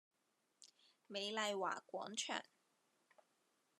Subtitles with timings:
[1.05, 2.41] 美麗華廣場